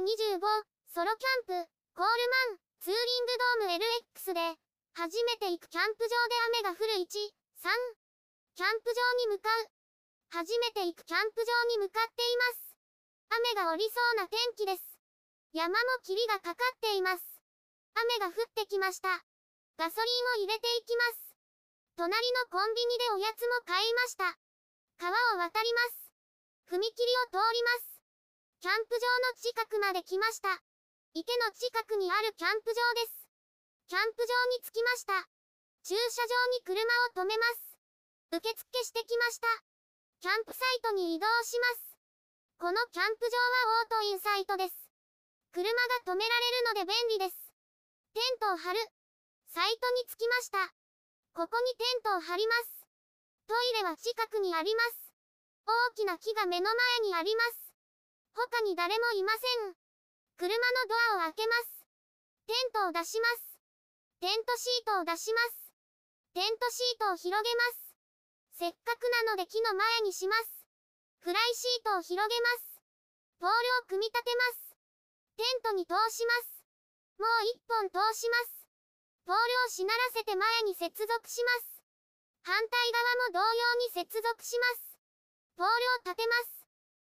[0.00, 0.40] 25、
[0.88, 3.84] ソロキャンプ、コールマン、ツーリングドーム
[4.16, 4.56] LX で、
[4.96, 7.04] 初めて行くキャンプ場で雨が降る1、3、
[8.56, 9.68] キャンプ場に向かう。
[10.32, 12.76] 初めて行くキャンプ場に向かっています。
[13.28, 14.82] 雨が降りそうな天気です。
[15.52, 17.24] 山も霧がかかっています。
[17.92, 19.08] 雨が降ってきました。
[19.76, 21.36] ガソリンを入れていきます。
[21.96, 24.38] 隣のコンビニでおやつも買いました。
[24.96, 26.08] 川を渡ります。
[26.72, 26.88] 踏切を
[27.28, 27.89] 通ります。
[28.60, 30.52] キャンプ場の近くまで来ました。
[31.16, 33.24] 池の近くにあるキャンプ場です。
[33.88, 35.16] キャンプ場に着きました。
[35.80, 38.36] 駐車場に車を止めます。
[38.36, 39.48] 受付してきました。
[40.20, 41.96] キャンプサイトに移動します。
[42.60, 44.76] このキャンプ場はオートインサイトです。
[45.56, 45.64] 車
[46.04, 47.40] が止められるので便利です。
[48.12, 48.80] テントを張る。
[49.56, 50.68] サイトに着きました。
[51.32, 52.84] ここにテントを張ります。
[53.48, 55.16] トイレは近くにあります。
[55.64, 56.68] 大きな木が目の
[57.00, 57.69] 前にあります。
[58.34, 59.74] 他に誰もいません。
[60.36, 61.86] 車のドアを開けます。
[62.46, 63.60] テントを出します。
[64.20, 65.72] テントシートを出します。
[66.34, 67.94] テントシートを広げます。
[68.58, 70.66] せっかくなので木の前にします。
[71.20, 72.82] フライシートを広げます。
[73.40, 74.76] ポールを組み立てます。
[75.36, 76.64] テントに通します。
[77.18, 78.66] もう一本通します。
[79.24, 81.82] ポールをしならせて前に接続します。
[82.42, 84.98] 反対側も同様に接続します。
[85.56, 86.59] ポールを立てます。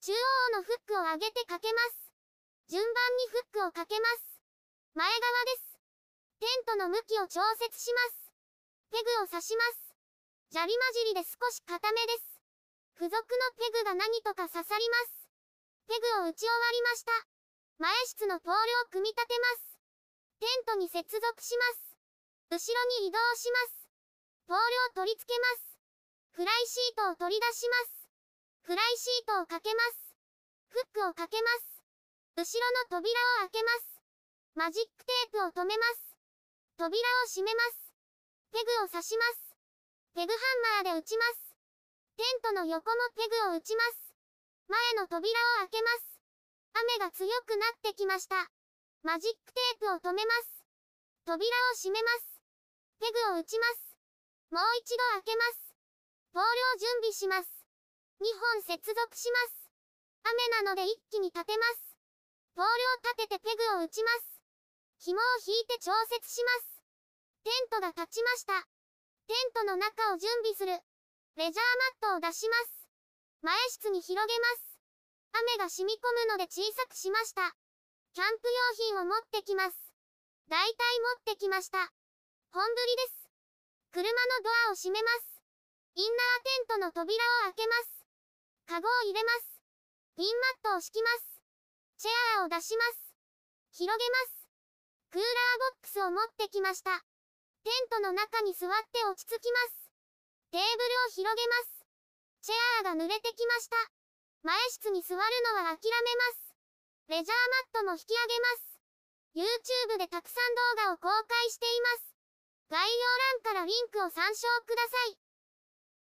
[0.00, 0.16] 中央
[0.54, 2.14] のフックを上げてかけます。
[2.70, 4.38] 順番にフックをかけます。
[4.94, 5.78] 前側です。
[6.38, 8.30] テントの向きを調節します。
[8.94, 9.94] ペグを刺します。
[10.54, 12.38] 砂利混じりで少し固めです。
[12.94, 13.26] 付属の
[13.58, 15.26] ペグが何とか刺さります。
[15.90, 17.12] ペグを打ち終わりました。
[17.78, 19.78] 前室のポールを組み立てます。
[20.38, 21.98] テントに接続します。
[22.54, 23.90] 後ろに移動します。
[24.46, 25.74] ポールを取り付けます。
[26.38, 27.97] フライシートを取り出します。
[28.68, 30.12] フライシートをかけます。
[30.68, 31.80] フックをかけます。
[32.36, 33.96] 後ろの扉を開けます。
[34.60, 36.12] マジックテープを留めます。
[36.76, 37.96] 扉を閉めます。
[38.52, 39.56] ペグを刺します。
[40.12, 41.56] ペグハンマーで打ちます。
[42.20, 44.12] テントの横もペグを打ちます。
[44.68, 46.20] 前の扉を開けます。
[46.76, 48.52] 雨が強くなってきました。
[49.00, 50.60] マジックテープを止めます。
[51.24, 51.40] 扉
[51.72, 52.36] を閉めます。
[53.00, 53.96] ペグを打ちます。
[54.52, 55.72] もう一度開けます。
[56.36, 57.57] ポールを準備します。
[58.20, 59.70] 2本接続します。
[60.24, 61.94] 雨なので一気に立てます。
[62.54, 62.74] ポールを
[63.14, 64.42] 立ててペグを打ちます。
[64.98, 66.82] 紐を引いて調節します。
[67.44, 68.66] テントが立ちました。
[69.30, 70.74] テントの中を準備する。
[71.36, 72.90] レジャーマットを出します。
[73.42, 74.80] 前室に広げます。
[75.30, 77.54] 雨が染み込むので小さくしました。
[78.14, 79.78] キャンプ用品を持ってきます。
[80.48, 81.78] 大体持ってきました。
[82.50, 83.30] 本降りです。
[83.92, 85.38] 車のドアを閉めます。
[85.94, 87.97] インナーテントの扉を開けます。
[88.68, 89.64] カゴを入れます。
[90.12, 91.40] ピンマットを敷きます。
[91.96, 93.80] チェアーを出します。
[93.80, 94.44] 広げます。
[95.08, 96.92] クーラーボックスを持ってきました。
[97.64, 99.88] テントの中に座って落ち着きます。
[100.52, 101.80] テーブルを広げます。
[102.44, 103.76] チェアーが濡れてきました。
[104.44, 106.52] 前室に座るのは諦めます。
[107.08, 107.38] レジャー
[107.72, 109.96] マットも引き上げます。
[109.96, 112.12] YouTube でたくさん動画を公開しています。
[112.68, 112.84] 概要
[113.40, 115.27] 欄からリンクを参照ください。